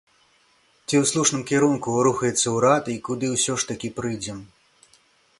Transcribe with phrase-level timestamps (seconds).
[0.87, 4.39] Ці ў слушным кірунку рухаецца ўрад, і куды ўсё ж такі прыйдзем?